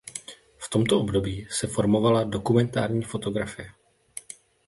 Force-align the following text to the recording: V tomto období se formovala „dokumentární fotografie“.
V 0.57 0.69
tomto 0.69 0.99
období 0.99 1.47
se 1.49 1.67
formovala 1.67 2.23
„dokumentární 2.23 3.03
fotografie“. 3.03 3.71